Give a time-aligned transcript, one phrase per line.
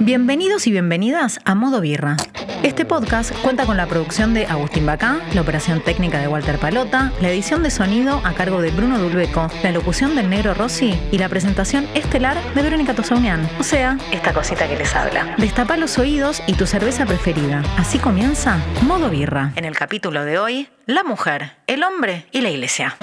[0.00, 2.16] Bienvenidos y bienvenidas a Modo Birra.
[2.62, 7.12] Este podcast cuenta con la producción de Agustín Bacá, la operación técnica de Walter Palota,
[7.20, 11.18] la edición de sonido a cargo de Bruno Dulbeco, la locución del Negro Rossi y
[11.18, 13.48] la presentación estelar de Verónica Tosaunian.
[13.58, 15.34] O sea, esta cosita que les habla.
[15.38, 17.62] Destapa los oídos y tu cerveza preferida.
[17.76, 19.52] Así comienza Modo Birra.
[19.56, 22.96] En el capítulo de hoy, la mujer, el hombre y la iglesia.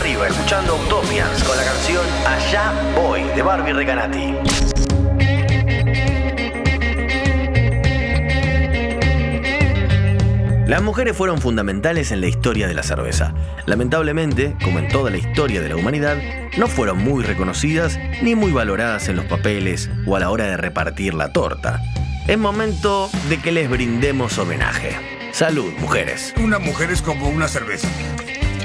[0.00, 4.34] Arriba escuchando Utopians con la canción Allá voy de Barbie Recanati.
[10.66, 13.34] Las mujeres fueron fundamentales en la historia de la cerveza.
[13.66, 16.16] Lamentablemente, como en toda la historia de la humanidad,
[16.56, 20.56] no fueron muy reconocidas ni muy valoradas en los papeles o a la hora de
[20.56, 21.82] repartir la torta.
[22.26, 24.96] Es momento de que les brindemos homenaje.
[25.32, 26.32] Salud, mujeres.
[26.42, 27.88] Una mujer es como una cerveza.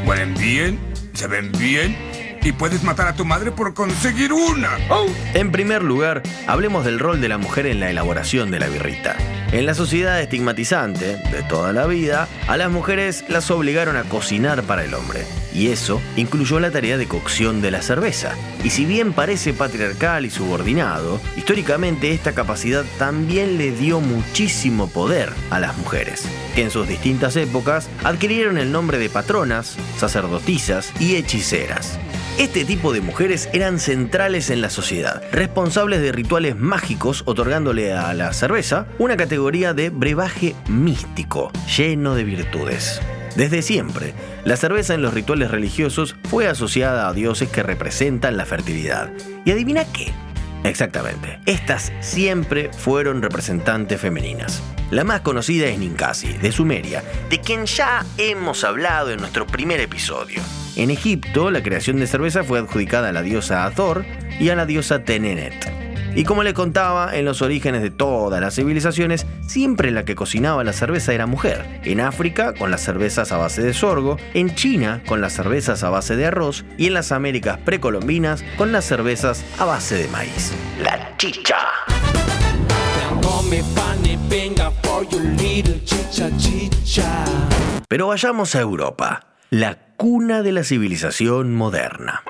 [0.06, 1.96] Huelen bien, se ven bien
[2.44, 4.78] y puedes matar a tu madre por conseguir una.
[4.90, 5.08] ¡Oh!
[5.34, 9.16] En primer lugar, hablemos del rol de la mujer en la elaboración de la birrita.
[9.56, 14.64] En la sociedad estigmatizante de toda la vida, a las mujeres las obligaron a cocinar
[14.64, 15.26] para el hombre.
[15.54, 18.34] Y eso incluyó la tarea de cocción de la cerveza.
[18.66, 25.32] Y si bien parece patriarcal y subordinado, históricamente esta capacidad también le dio muchísimo poder
[25.50, 31.16] a las mujeres, que en sus distintas épocas adquirieron el nombre de patronas, sacerdotisas y
[31.16, 31.98] hechiceras.
[32.38, 38.14] Este tipo de mujeres eran centrales en la sociedad, responsables de rituales mágicos, otorgándole a
[38.14, 43.02] la cerveza una categoría de brebaje místico, lleno de virtudes.
[43.38, 48.46] Desde siempre, la cerveza en los rituales religiosos fue asociada a dioses que representan la
[48.46, 49.14] fertilidad.
[49.46, 50.12] ¿Y adivina qué?
[50.66, 51.40] Exactamente.
[51.46, 54.62] Estas siempre fueron representantes femeninas.
[54.92, 59.80] La más conocida es Ninkasi, de Sumeria, de quien ya hemos hablado en nuestro primer
[59.80, 60.42] episodio.
[60.76, 64.06] En Egipto, la creación de cerveza fue adjudicada a la diosa Hathor
[64.40, 65.54] y a la diosa Tenenet.
[66.16, 70.64] Y como le contaba, en los orígenes de todas las civilizaciones, siempre la que cocinaba
[70.64, 71.82] la cerveza era mujer.
[71.84, 75.90] En África, con las cervezas a base de sorgo, en China, con las cervezas a
[75.90, 80.54] base de arroz, y en las Américas precolombinas, con las cervezas a base de maíz.
[80.82, 81.58] La chicha.
[87.90, 92.24] Pero vayamos a Europa, la cuna de la civilización moderna.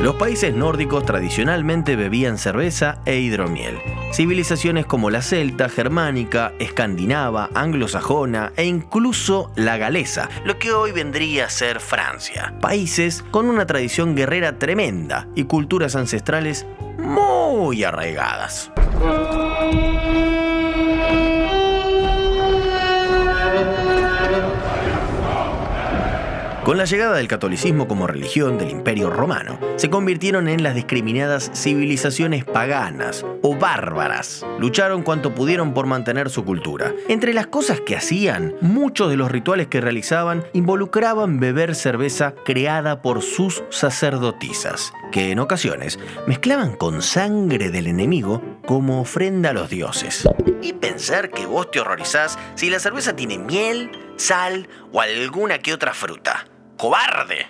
[0.00, 3.78] Los países nórdicos tradicionalmente bebían cerveza e hidromiel.
[4.12, 11.46] Civilizaciones como la celta, germánica, escandinava, anglosajona e incluso la galesa, lo que hoy vendría
[11.46, 12.54] a ser Francia.
[12.60, 16.66] Países con una tradición guerrera tremenda y culturas ancestrales
[16.98, 18.70] muy arraigadas.
[26.66, 31.48] Con la llegada del catolicismo como religión del Imperio Romano, se convirtieron en las discriminadas
[31.54, 34.44] civilizaciones paganas o bárbaras.
[34.58, 36.92] Lucharon cuanto pudieron por mantener su cultura.
[37.06, 43.00] Entre las cosas que hacían, muchos de los rituales que realizaban involucraban beber cerveza creada
[43.00, 49.70] por sus sacerdotisas, que en ocasiones mezclaban con sangre del enemigo como ofrenda a los
[49.70, 50.28] dioses.
[50.62, 55.72] Y pensar que vos te horrorizás si la cerveza tiene miel, sal o alguna que
[55.72, 56.44] otra fruta.
[56.76, 57.46] ¡Cobarde!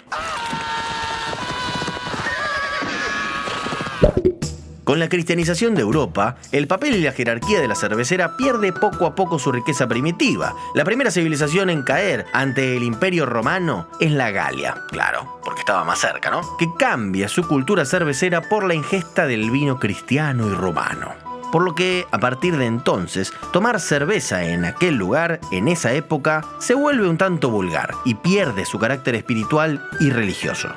[4.84, 9.04] Con la cristianización de Europa, el papel y la jerarquía de la cervecera pierde poco
[9.04, 10.54] a poco su riqueza primitiva.
[10.76, 15.82] La primera civilización en caer ante el imperio romano es la Galia, claro, porque estaba
[15.84, 16.42] más cerca, ¿no?
[16.56, 21.25] Que cambia su cultura cervecera por la ingesta del vino cristiano y romano.
[21.52, 26.44] Por lo que, a partir de entonces, tomar cerveza en aquel lugar, en esa época,
[26.58, 30.68] se vuelve un tanto vulgar y pierde su carácter espiritual y religioso.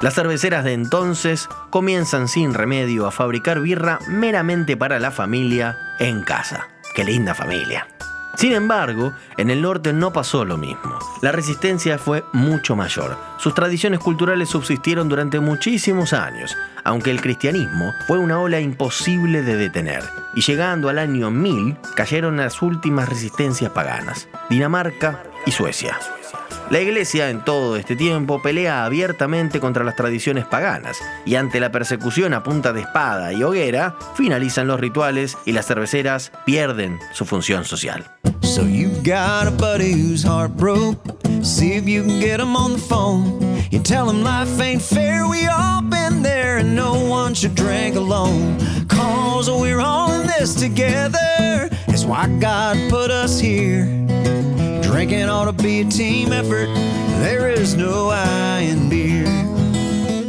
[0.00, 6.22] Las cerveceras de entonces comienzan sin remedio a fabricar birra meramente para la familia en
[6.22, 6.68] casa.
[6.94, 7.86] ¡Qué linda familia!
[8.36, 10.98] Sin embargo, en el norte no pasó lo mismo.
[11.22, 13.16] La resistencia fue mucho mayor.
[13.38, 19.56] Sus tradiciones culturales subsistieron durante muchísimos años, aunque el cristianismo fue una ola imposible de
[19.56, 20.02] detener.
[20.34, 25.98] Y llegando al año 1000, cayeron las últimas resistencias paganas, Dinamarca y Suecia.
[26.70, 30.96] La iglesia en todo este tiempo pelea abiertamente contra las tradiciones paganas
[31.26, 35.66] y ante la persecución a punta de espada y hoguera, finalizan los rituales y las
[35.66, 38.04] cerveceras pierden su función social.
[38.42, 40.98] So you got a buddy whose heart broke.
[41.42, 43.40] See if you can get him on the phone.
[43.70, 45.26] You tell him life ain't fair.
[45.28, 48.58] We all been there and no one should drink alone.
[48.88, 51.68] Cause we're all in this together.
[51.86, 53.84] That's why God put us here.
[54.94, 55.26] Drinking
[55.60, 56.68] be a team effort.
[57.18, 58.12] There is no
[58.60, 59.26] in beer.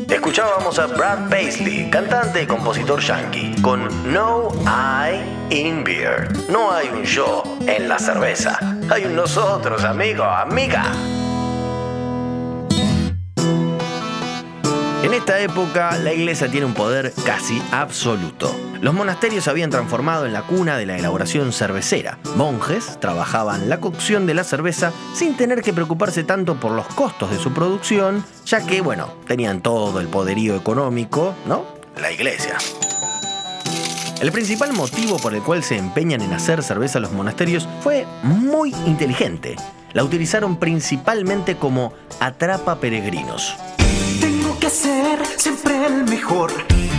[0.10, 5.22] Escuchábamos a Brad Paisley, cantante y compositor yankee, con No I
[5.52, 6.32] in Beer.
[6.50, 8.58] No hay un yo en la cerveza.
[8.90, 10.92] Hay un nosotros, amigo, amiga.
[15.06, 18.52] En esta época, la iglesia tiene un poder casi absoluto.
[18.82, 22.18] Los monasterios se habían transformado en la cuna de la elaboración cervecera.
[22.36, 27.30] Monjes trabajaban la cocción de la cerveza sin tener que preocuparse tanto por los costos
[27.30, 31.66] de su producción, ya que, bueno, tenían todo el poderío económico, ¿no?
[32.02, 32.58] La iglesia.
[34.20, 38.74] El principal motivo por el cual se empeñan en hacer cerveza los monasterios fue muy
[38.88, 39.56] inteligente.
[39.94, 43.56] La utilizaron principalmente como atrapa peregrinos.
[44.60, 46.52] Que ser siempre el mejor,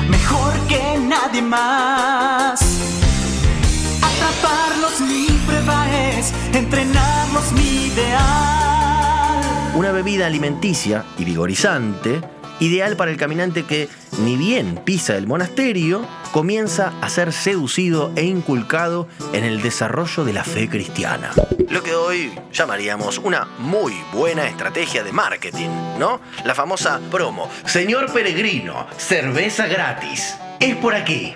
[0.09, 2.61] mejor que nadie más.
[4.03, 9.41] Atraparlos mi prueba es, entrenarlos mi ideal.
[9.75, 12.21] Una bebida alimenticia y vigorizante,
[12.61, 13.89] ideal para el caminante que,
[14.19, 20.33] ni bien pisa el monasterio, comienza a ser seducido e inculcado en el desarrollo de
[20.33, 21.33] la fe cristiana.
[21.69, 26.21] Lo que hoy llamaríamos una muy buena estrategia de marketing, ¿no?
[26.45, 27.51] La famosa promo.
[27.65, 30.37] Señor peregrino, cerveza gratis.
[30.61, 31.33] Es por aquí.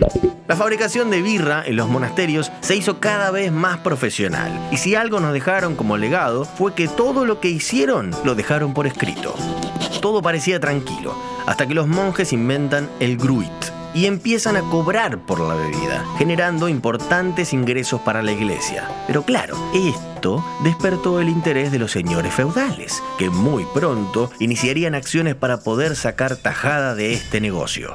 [0.48, 4.50] La fabricación de birra en los monasterios se hizo cada vez más profesional.
[4.72, 8.74] Y si algo nos dejaron como legado fue que todo lo que hicieron lo dejaron
[8.74, 9.34] por escrito.
[10.00, 11.14] Todo parecía tranquilo,
[11.46, 13.50] hasta que los monjes inventan el gruit
[13.94, 18.88] y empiezan a cobrar por la bebida, generando importantes ingresos para la iglesia.
[19.06, 25.34] Pero claro, esto despertó el interés de los señores feudales, que muy pronto iniciarían acciones
[25.34, 27.94] para poder sacar tajada de este negocio.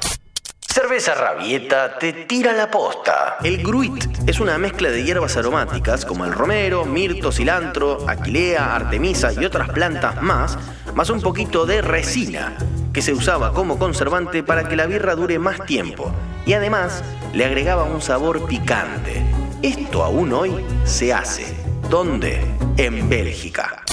[0.96, 3.36] Cerveza Rabieta te tira la posta.
[3.44, 9.34] El gruit es una mezcla de hierbas aromáticas como el romero, mirto, cilantro, aquilea, artemisa
[9.34, 10.58] y otras plantas más,
[10.94, 12.56] más un poquito de resina,
[12.94, 16.14] que se usaba como conservante para que la birra dure más tiempo
[16.46, 17.04] y además
[17.34, 19.22] le agregaba un sabor picante.
[19.64, 21.58] Esto aún hoy se hace.
[21.90, 22.40] ¿Dónde?
[22.78, 23.85] En Bélgica.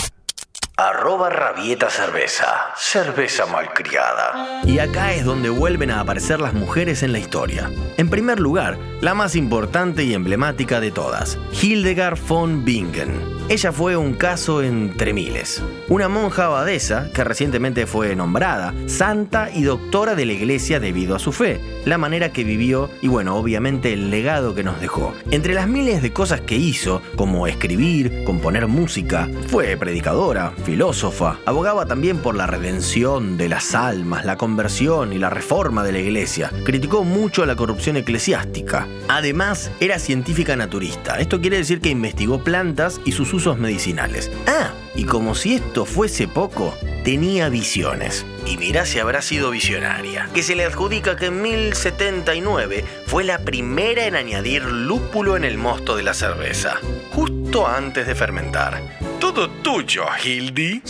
[0.84, 2.72] Arroba rabieta cerveza.
[2.76, 4.62] Cerveza malcriada.
[4.64, 7.70] Y acá es donde vuelven a aparecer las mujeres en la historia.
[7.98, 13.41] En primer lugar, la más importante y emblemática de todas, Hildegard von Bingen.
[13.48, 15.62] Ella fue un caso entre miles.
[15.88, 21.18] Una monja abadesa que recientemente fue nombrada santa y doctora de la iglesia debido a
[21.18, 25.12] su fe, la manera que vivió y bueno, obviamente el legado que nos dejó.
[25.30, 31.86] Entre las miles de cosas que hizo, como escribir, componer música, fue predicadora, filósofa, abogaba
[31.86, 36.50] también por la redención de las almas, la conversión y la reforma de la iglesia.
[36.64, 38.86] Criticó mucho la corrupción eclesiástica.
[39.08, 41.18] Además, era científica naturista.
[41.18, 44.30] Esto quiere decir que investigó plantas y sus usos medicinales.
[44.46, 46.74] Ah, y como si esto fuese poco,
[47.04, 48.26] tenía visiones.
[48.46, 50.28] Y mirá si habrá sido visionaria.
[50.34, 55.58] Que se le adjudica que en 1079 fue la primera en añadir lúpulo en el
[55.58, 56.78] mosto de la cerveza,
[57.12, 58.82] justo antes de fermentar.
[59.20, 60.82] Todo tuyo, Hildy.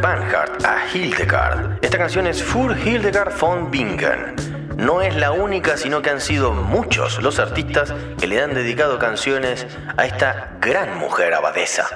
[0.00, 1.78] Banhart a Hildegard.
[1.82, 4.34] Esta canción es Für Hildegard von Bingen.
[4.76, 8.98] No es la única, sino que han sido muchos los artistas que le han dedicado
[8.98, 9.66] canciones
[9.96, 11.86] a esta gran mujer abadesa.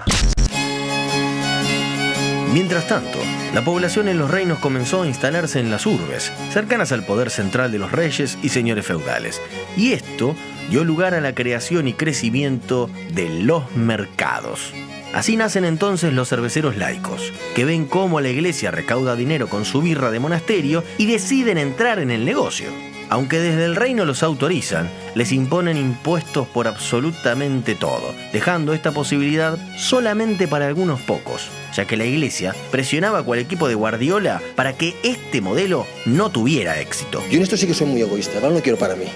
[2.52, 3.18] Mientras tanto,
[3.54, 7.72] la población en los reinos comenzó a instalarse en las urbes, cercanas al poder central
[7.72, 9.40] de los reyes y señores feudales,
[9.76, 10.36] y esto
[10.70, 14.74] dio lugar a la creación y crecimiento de los mercados.
[15.14, 19.80] Así nacen entonces los cerveceros laicos, que ven cómo la iglesia recauda dinero con su
[19.80, 22.66] birra de monasterio y deciden entrar en el negocio.
[23.10, 29.56] Aunque desde el reino los autorizan, les imponen impuestos por absolutamente todo, dejando esta posibilidad
[29.76, 34.72] solamente para algunos pocos, ya que la iglesia presionaba a cual equipo de Guardiola para
[34.72, 37.22] que este modelo no tuviera éxito.
[37.30, 38.40] Yo en esto sí que soy muy egoísta.
[38.40, 39.06] No quiero para mí.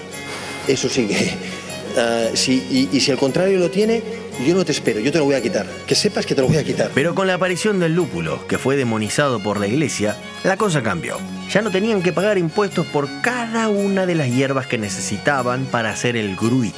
[0.65, 1.58] Eso sí que...
[1.97, 4.01] ah, y, y si al contrario lo tiene,
[4.45, 5.65] yo no te espero, yo te lo voy a quitar.
[5.85, 6.91] Que sepas que te lo voy a quitar.
[6.93, 11.17] Pero con la aparición del lúpulo, que fue demonizado por la iglesia, la cosa cambió.
[11.51, 15.89] Ya no tenían que pagar impuestos por cada una de las hierbas que necesitaban para
[15.89, 16.75] hacer el gruit.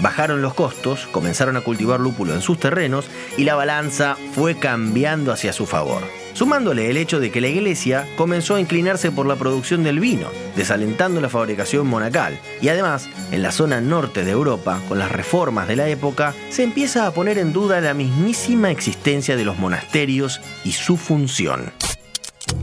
[0.00, 3.06] Bajaron los costos, comenzaron a cultivar lúpulo en sus terrenos
[3.36, 6.02] y la balanza fue cambiando hacia su favor.
[6.34, 10.28] Sumándole el hecho de que la iglesia comenzó a inclinarse por la producción del vino,
[10.56, 12.38] desalentando la fabricación monacal.
[12.60, 16.64] Y además, en la zona norte de Europa, con las reformas de la época, se
[16.64, 21.72] empieza a poner en duda la mismísima existencia de los monasterios y su función.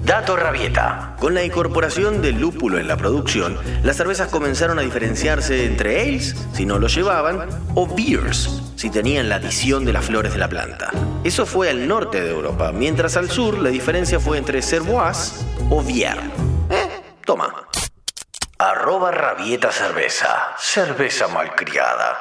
[0.03, 1.15] Dato Rabieta.
[1.19, 6.35] Con la incorporación del lúpulo en la producción, las cervezas comenzaron a diferenciarse entre ales,
[6.53, 10.49] si no lo llevaban, o beers, si tenían la adición de las flores de la
[10.49, 10.91] planta.
[11.23, 15.81] Eso fue al norte de Europa, mientras al sur la diferencia fue entre cervoise o
[15.81, 16.21] bière.
[16.69, 17.01] ¿Eh?
[17.25, 17.67] Toma.
[18.57, 20.53] Arroba Rabieta Cerveza.
[20.57, 22.19] Cerveza malcriada.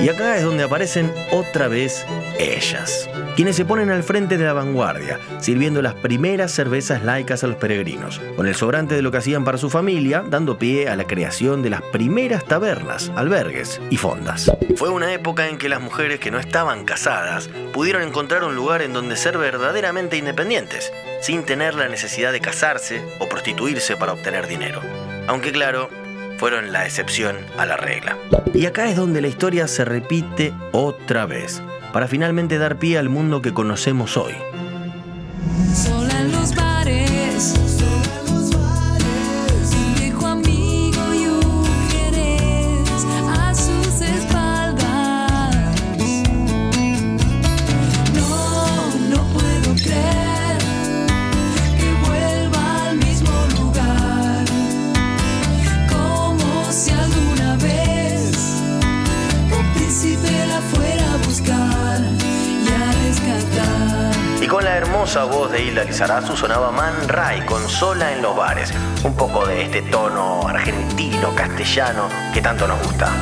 [0.00, 2.06] Y acá es donde aparecen otra vez
[2.38, 7.48] ellas, quienes se ponen al frente de la vanguardia, sirviendo las primeras cervezas laicas a
[7.48, 10.94] los peregrinos, con el sobrante de lo que hacían para su familia, dando pie a
[10.94, 14.52] la creación de las primeras tabernas, albergues y fondas.
[14.76, 18.82] Fue una época en que las mujeres que no estaban casadas pudieron encontrar un lugar
[18.82, 24.46] en donde ser verdaderamente independientes, sin tener la necesidad de casarse o prostituirse para obtener
[24.46, 24.80] dinero.
[25.26, 25.90] Aunque claro,
[26.38, 28.16] fueron la excepción a la regla.
[28.54, 31.60] Y acá es donde la historia se repite otra vez,
[31.92, 34.34] para finalmente dar pie al mundo que conocemos hoy.
[65.28, 68.72] Voz de Hilda Lizarazu sonaba Man Ray con Sola en los bares,
[69.04, 73.12] un poco de este tono argentino, castellano que tanto nos gusta.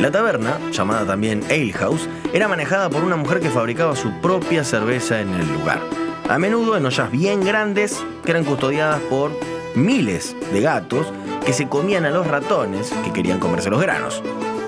[0.00, 4.64] La taberna, llamada también Ale House, era manejada por una mujer que fabricaba su propia
[4.64, 5.80] cerveza en el lugar.
[6.28, 9.30] A menudo en ollas bien grandes que eran custodiadas por
[9.74, 11.06] miles de gatos
[11.44, 14.22] que se comían a los ratones que querían comerse los granos.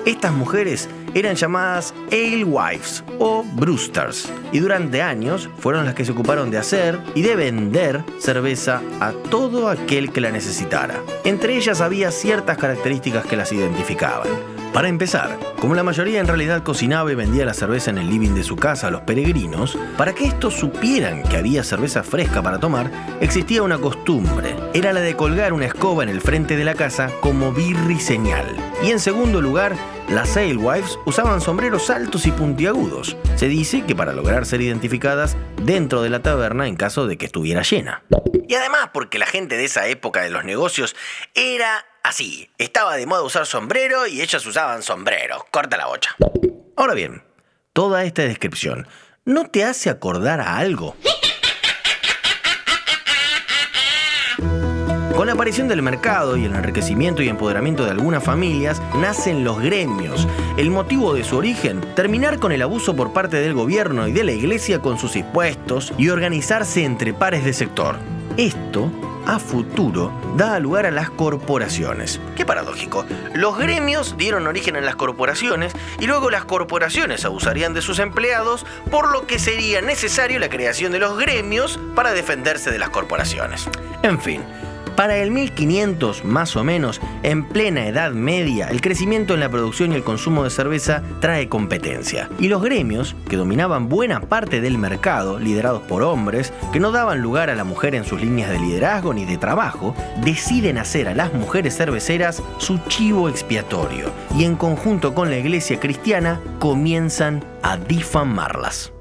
[0.05, 6.51] Estas mujeres eran llamadas alewives o brewsters y durante años fueron las que se ocuparon
[6.51, 11.01] de hacer y de vender cerveza a todo aquel que la necesitara.
[11.23, 14.27] Entre ellas había ciertas características que las identificaban.
[14.73, 18.35] Para empezar, como la mayoría en realidad cocinaba y vendía la cerveza en el living
[18.35, 22.59] de su casa a los peregrinos, para que estos supieran que había cerveza fresca para
[22.59, 24.55] tomar, existía una costumbre.
[24.73, 28.45] Era la de colgar una escoba en el frente de la casa como birri señal.
[28.83, 29.75] Y en segundo lugar,
[30.09, 33.15] las alewives usaban sombreros altos y puntiagudos.
[33.35, 37.27] Se dice que para lograr ser identificadas dentro de la taberna en caso de que
[37.27, 38.03] estuviera llena.
[38.47, 40.95] Y además porque la gente de esa época de los negocios
[41.35, 42.49] era así.
[42.57, 45.45] Estaba de moda usar sombrero y ellos usaban sombrero.
[45.51, 46.15] Corta la bocha.
[46.75, 47.23] Ahora bien,
[47.73, 48.87] toda esta descripción
[49.25, 50.95] ¿no te hace acordar a algo?
[55.19, 59.59] Con la aparición del mercado y el enriquecimiento y empoderamiento de algunas familias, nacen los
[59.59, 60.25] gremios.
[60.55, 64.23] El motivo de su origen, terminar con el abuso por parte del gobierno y de
[64.23, 67.97] la iglesia con sus impuestos y organizarse entre pares de sector.
[68.37, 68.89] Esto,
[69.25, 72.21] a futuro, da lugar a las corporaciones.
[72.37, 73.05] Qué paradójico.
[73.35, 78.65] Los gremios dieron origen a las corporaciones y luego las corporaciones abusarían de sus empleados,
[78.89, 83.67] por lo que sería necesario la creación de los gremios para defenderse de las corporaciones.
[84.01, 84.43] En fin,
[84.99, 89.93] para el 1500 más o menos, en plena Edad Media, el crecimiento en la producción
[89.93, 92.27] y el consumo de cerveza trae competencia.
[92.37, 97.21] Y los gremios, que dominaban buena parte del mercado, liderados por hombres, que no daban
[97.21, 101.15] lugar a la mujer en sus líneas de liderazgo ni de trabajo, deciden hacer a
[101.15, 107.77] las mujeres cerveceras su chivo expiatorio y en conjunto con la iglesia cristiana comienzan a
[107.77, 108.91] difamarlas.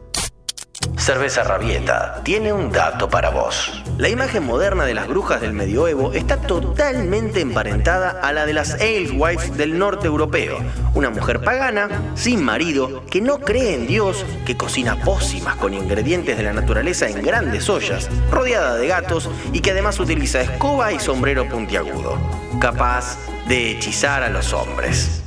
[0.99, 3.83] Cerveza Rabieta tiene un dato para vos.
[3.99, 8.75] La imagen moderna de las brujas del medioevo está totalmente emparentada a la de las
[8.75, 10.59] alewives del norte europeo,
[10.95, 16.37] una mujer pagana, sin marido, que no cree en Dios, que cocina pócimas con ingredientes
[16.37, 20.99] de la naturaleza en grandes ollas, rodeada de gatos y que además utiliza escoba y
[20.99, 22.19] sombrero puntiagudo,
[22.61, 25.23] capaz de hechizar a los hombres.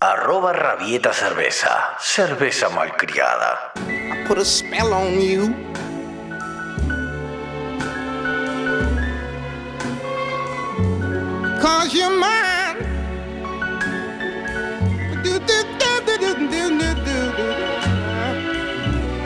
[0.00, 3.72] Arroba Rabieta Cerveza, cerveza malcriada
[4.38, 5.54] a spell on you.
[11.60, 12.52] Cause you're mine.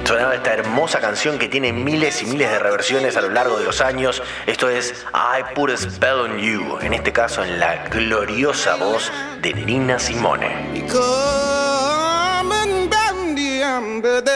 [0.06, 3.64] Sonaba esta hermosa canción que tiene miles y miles de reversiones a lo largo de
[3.64, 4.22] los años.
[4.46, 9.10] Esto es I Put a Spell on You, en este caso en la gloriosa voz
[9.42, 10.70] de Nina Simone.
[10.72, 11.46] Because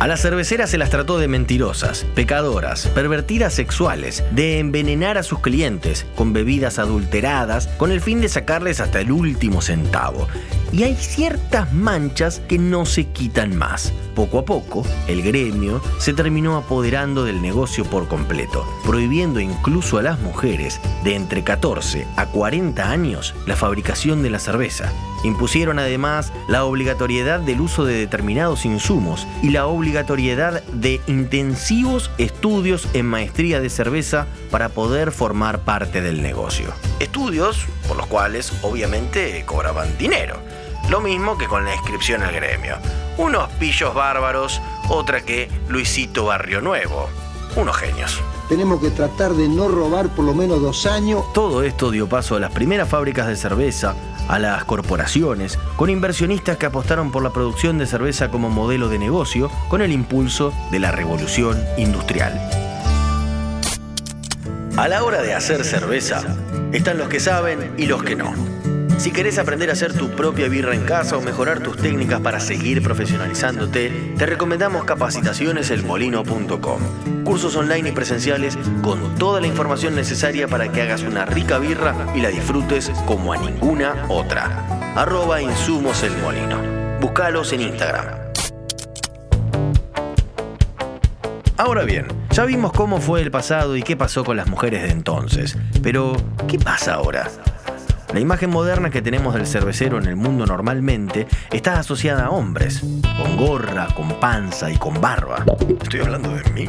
[0.00, 5.40] A las cerveceras se las trató de mentirosas, pecadoras, pervertidas sexuales, de envenenar a sus
[5.40, 10.26] clientes con bebidas adulteradas con el fin de sacarles hasta el último centavo.
[10.72, 13.92] Y hay ciertas manchas que no se quitan más.
[14.14, 20.02] Poco a poco, el gremio se terminó apoderando del negocio por completo, prohibiendo incluso a
[20.02, 24.92] las mujeres de entre 14 a 40 años la fabricación de la cerveza.
[25.22, 32.88] Impusieron además la obligatoriedad del uso de determinados insumos y la obligatoriedad de intensivos estudios
[32.94, 36.72] en maestría de cerveza para poder formar parte del negocio.
[37.00, 40.40] Estudios por los cuales obviamente cobraban dinero.
[40.88, 42.76] Lo mismo que con la inscripción al gremio.
[43.20, 47.10] Unos pillos bárbaros, otra que Luisito Barrio Nuevo.
[47.54, 48.18] Unos genios.
[48.48, 51.30] Tenemos que tratar de no robar por lo menos dos años.
[51.34, 53.94] Todo esto dio paso a las primeras fábricas de cerveza,
[54.26, 58.98] a las corporaciones, con inversionistas que apostaron por la producción de cerveza como modelo de
[58.98, 62.40] negocio, con el impulso de la revolución industrial.
[64.78, 66.22] A la hora de hacer cerveza,
[66.72, 68.32] están los que saben y los que no.
[69.00, 72.38] Si querés aprender a hacer tu propia birra en casa o mejorar tus técnicas para
[72.38, 77.24] seguir profesionalizándote, te recomendamos capacitacioneselmolino.com.
[77.24, 81.94] Cursos online y presenciales con toda la información necesaria para que hagas una rica birra
[82.14, 84.66] y la disfrutes como a ninguna otra.
[84.94, 86.60] Arroba Insumos El Molino.
[87.00, 88.04] Búscalos en Instagram.
[91.56, 94.90] Ahora bien, ya vimos cómo fue el pasado y qué pasó con las mujeres de
[94.90, 95.56] entonces.
[95.82, 96.12] Pero,
[96.46, 97.30] ¿qué pasa ahora?
[98.12, 102.82] La imagen moderna que tenemos del cervecero en el mundo normalmente está asociada a hombres,
[103.16, 105.44] con gorra, con panza y con barba.
[105.80, 106.66] Estoy hablando de mí.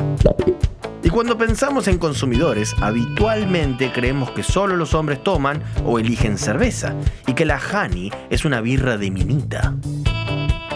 [1.01, 6.93] Y cuando pensamos en consumidores, habitualmente creemos que solo los hombres toman o eligen cerveza
[7.25, 9.73] y que la Honey es una birra de minita.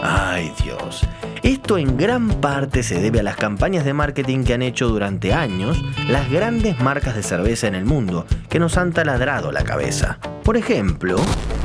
[0.02, 1.06] Ay Dios.
[1.42, 5.32] Esto en gran parte se debe a las campañas de marketing que han hecho durante
[5.32, 10.18] años las grandes marcas de cerveza en el mundo que nos han taladrado la cabeza.
[10.42, 11.16] Por ejemplo,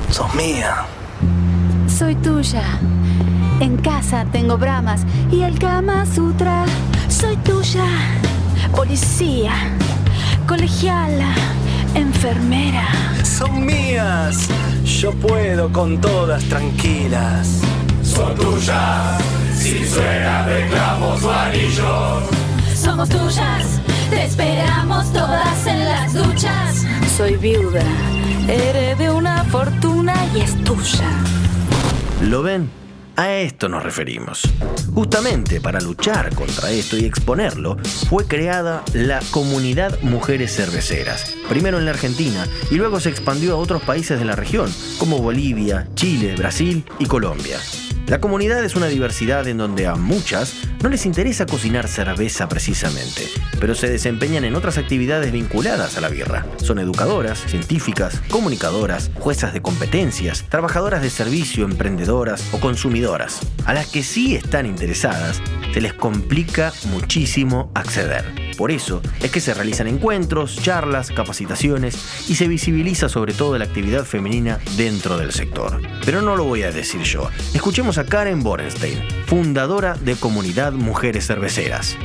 [0.10, 0.86] sos mía.
[1.88, 2.64] Soy tuya.
[3.60, 6.66] En casa tengo bramas y el Kama Sutra.
[7.08, 7.86] Soy tuya.
[8.76, 9.54] Policía,
[10.48, 11.34] colegiala,
[11.94, 12.88] enfermera.
[13.24, 14.48] Son mías.
[14.84, 17.62] Yo puedo con todas tranquilas.
[18.22, 19.20] Son tuyas,
[19.56, 22.24] si suena reclamos o anillos.
[22.76, 23.82] Somos tuyas.
[24.12, 26.86] Te esperamos todas en las duchas.
[27.18, 27.82] Soy viuda.
[28.48, 31.10] Heredé una fortuna y es tuya.
[32.22, 32.70] ¿Lo ven?
[33.16, 34.44] A esto nos referimos.
[34.94, 41.86] Justamente para luchar contra esto y exponerlo, fue creada la Comunidad Mujeres Cerveceras, primero en
[41.86, 46.36] la Argentina y luego se expandió a otros países de la región, como Bolivia, Chile,
[46.36, 47.58] Brasil y Colombia.
[48.12, 53.22] La comunidad es una diversidad en donde a muchas no les interesa cocinar cerveza precisamente,
[53.58, 56.46] pero se desempeñan en otras actividades vinculadas a la birra.
[56.58, 63.40] Son educadoras, científicas, comunicadoras, juezas de competencias, trabajadoras de servicio, emprendedoras o consumidoras.
[63.64, 65.42] A las que sí están interesadas,
[65.74, 68.26] se les complica muchísimo acceder.
[68.58, 71.98] Por eso es que se realizan encuentros, charlas, capacitaciones
[72.30, 75.82] y se visibiliza sobre todo la actividad femenina dentro del sector.
[76.06, 77.30] Pero no lo voy a decir yo.
[77.54, 81.98] Escuchemos a Karen Borenstein, fundadora de Comunidad Mujeres Cerveceras.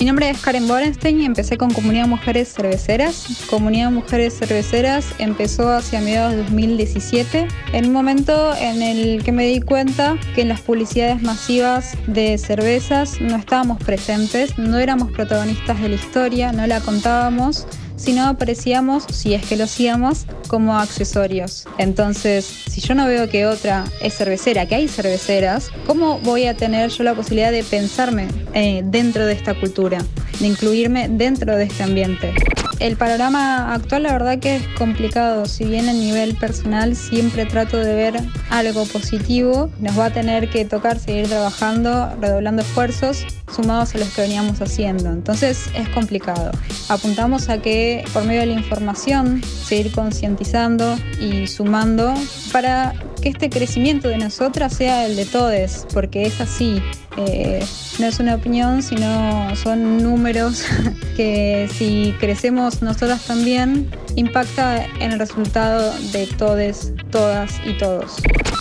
[0.00, 3.44] Mi nombre es Karen Borenstein y empecé con Comunidad Mujeres Cerveceras.
[3.50, 9.46] Comunidad Mujeres Cerveceras empezó hacia mediados de 2017, en un momento en el que me
[9.46, 15.78] di cuenta que en las publicidades masivas de cervezas no estábamos presentes, no éramos protagonistas
[15.82, 17.66] de la historia, no la contábamos
[18.00, 21.66] sino aparecíamos, si es que lo hacíamos, como accesorios.
[21.78, 26.56] Entonces, si yo no veo que otra es cervecera, que hay cerveceras, ¿cómo voy a
[26.56, 29.98] tener yo la posibilidad de pensarme eh, dentro de esta cultura,
[30.40, 32.32] de incluirme dentro de este ambiente?
[32.80, 37.76] El panorama actual la verdad que es complicado, si bien a nivel personal siempre trato
[37.76, 38.14] de ver
[38.48, 44.08] algo positivo, nos va a tener que tocar seguir trabajando, redoblando esfuerzos, sumados a los
[44.08, 45.10] que veníamos haciendo.
[45.10, 46.52] Entonces es complicado.
[46.88, 52.14] Apuntamos a que por medio de la información, seguir concientizando y sumando
[52.50, 56.82] para que este crecimiento de nosotras sea el de todos, porque es así.
[57.16, 57.64] Eh,
[57.98, 60.64] no es una opinión, sino son números
[61.16, 68.16] que si crecemos nosotras también, impacta en el resultado de todes, todas y todos.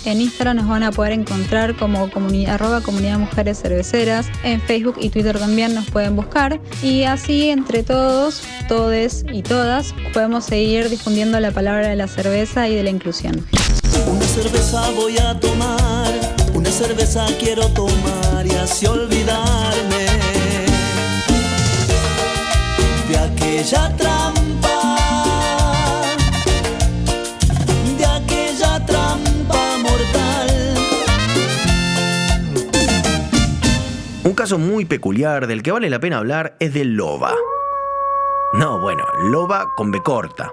[0.06, 4.28] En Instagram nos van a poder encontrar como comunidad, arroba comunidad mujeres cerveceras.
[4.43, 6.60] En Facebook y Twitter también nos pueden buscar.
[6.82, 12.67] Y así entre todos, todes y todas, podemos seguir difundiendo la palabra de la cerveza
[12.67, 13.45] y de la inclusión.
[14.07, 16.13] Una cerveza voy a tomar,
[16.53, 20.05] una cerveza quiero tomar y así olvidarme
[23.07, 24.95] de aquella trampa,
[27.97, 30.49] de aquella trampa mortal.
[34.23, 37.33] Un caso muy peculiar del que vale la pena hablar es del Loba.
[38.53, 40.51] No, bueno, Loba con B corta.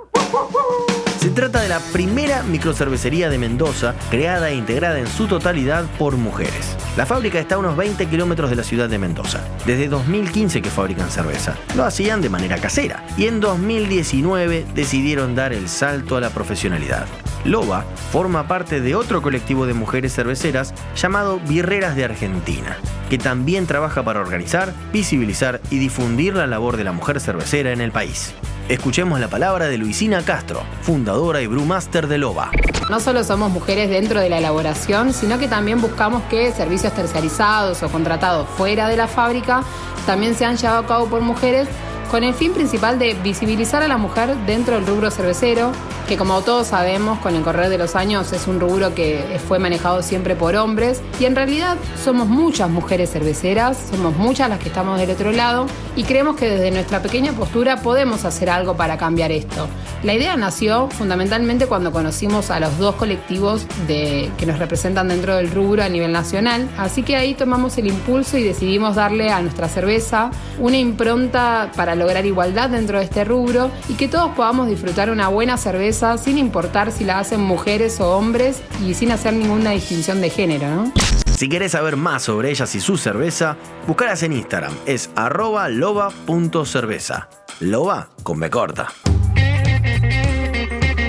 [1.26, 6.16] Se trata de la primera microcervecería de Mendoza, creada e integrada en su totalidad por
[6.16, 6.76] mujeres.
[6.96, 9.40] La fábrica está a unos 20 kilómetros de la ciudad de Mendoza.
[9.66, 11.56] Desde 2015 que fabrican cerveza.
[11.74, 17.08] Lo hacían de manera casera y en 2019 decidieron dar el salto a la profesionalidad.
[17.44, 22.76] Loba forma parte de otro colectivo de mujeres cerveceras llamado Birreras de Argentina,
[23.10, 27.80] que también trabaja para organizar, visibilizar y difundir la labor de la mujer cervecera en
[27.80, 28.32] el país.
[28.68, 32.50] Escuchemos la palabra de Luisina Castro, fundadora y brewmaster de Loba.
[32.90, 37.84] No solo somos mujeres dentro de la elaboración, sino que también buscamos que servicios terciarizados
[37.84, 39.62] o contratados fuera de la fábrica
[40.04, 41.68] también sean llevados a cabo por mujeres
[42.10, 45.72] con el fin principal de visibilizar a la mujer dentro del rubro cervecero,
[46.08, 49.58] que como todos sabemos, con el correr de los años es un rubro que fue
[49.58, 54.68] manejado siempre por hombres, y en realidad somos muchas mujeres cerveceras, somos muchas las que
[54.68, 55.66] estamos del otro lado,
[55.96, 59.68] y creemos que desde nuestra pequeña postura podemos hacer algo para cambiar esto.
[60.04, 65.34] La idea nació fundamentalmente cuando conocimos a los dos colectivos de, que nos representan dentro
[65.36, 69.40] del rubro a nivel nacional, así que ahí tomamos el impulso y decidimos darle a
[69.40, 74.68] nuestra cerveza una impronta para lograr igualdad dentro de este rubro y que todos podamos
[74.68, 79.32] disfrutar una buena cerveza sin importar si la hacen mujeres o hombres y sin hacer
[79.32, 80.92] ninguna distinción de género.
[81.36, 84.72] Si querés saber más sobre ellas y su cerveza, buscalas en Instagram.
[84.86, 87.28] Es arroba loba.cerveza.
[87.60, 88.88] Loba con B corta.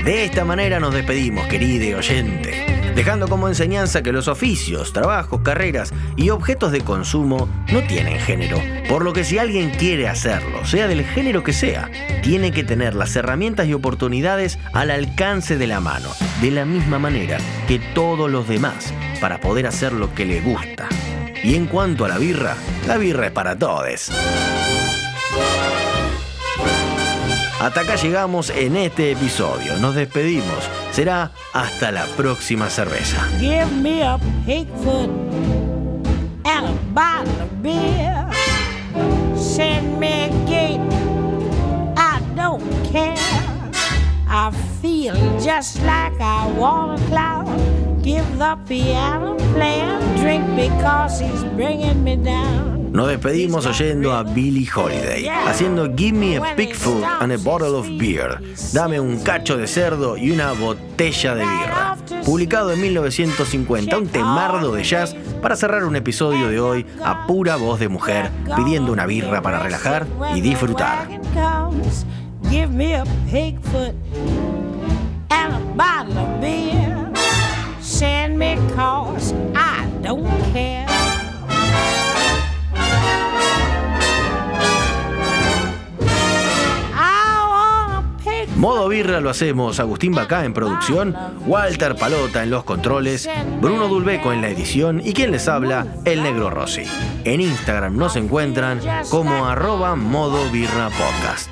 [0.03, 2.66] De esta manera nos despedimos, querido oyente,
[2.97, 8.59] dejando como enseñanza que los oficios, trabajos, carreras y objetos de consumo no tienen género,
[8.89, 11.91] por lo que si alguien quiere hacerlo, sea del género que sea,
[12.23, 16.09] tiene que tener las herramientas y oportunidades al alcance de la mano,
[16.41, 20.89] de la misma manera que todos los demás, para poder hacer lo que le gusta.
[21.43, 22.57] Y en cuanto a la birra,
[22.87, 24.11] la birra es para todos.
[27.59, 29.77] Hasta acá llegamos en este episodio.
[29.77, 30.69] Nos despedimos.
[30.91, 33.27] Será hasta la próxima cerveza.
[33.39, 34.67] Give me a pig
[36.45, 38.27] and a bottle of beer.
[39.35, 40.79] Send me a gate,
[41.97, 43.17] I don't care.
[44.29, 48.03] I feel just like I want a cloud.
[48.03, 52.76] Give the piano player drink because he's bringing me down.
[52.91, 57.75] Nos despedimos oyendo a Billie Holiday, haciendo Give me a pig foot and a bottle
[57.75, 58.39] of beer.
[58.73, 61.97] Dame un cacho de cerdo y una botella de birra.
[62.25, 67.55] Publicado en 1950, un temardo de jazz para cerrar un episodio de hoy a pura
[67.57, 71.07] voz de mujer, pidiendo una birra para relajar y disfrutar.
[72.49, 73.03] give me a
[75.29, 77.11] and a bottle of beer.
[77.81, 80.96] Send me cause I don't care.
[88.57, 91.15] Modo Birra lo hacemos Agustín Bacá en producción,
[91.45, 93.29] Walter Palota en los controles,
[93.61, 96.83] Bruno Dulbeco en la edición y quien les habla, el Negro Rossi.
[97.23, 101.51] En Instagram nos encuentran como arroba Modo Birra Podcast.